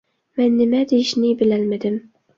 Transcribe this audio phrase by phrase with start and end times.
[0.39, 2.05] مەن نېمە دېيىشنى بىلەلمىدىم.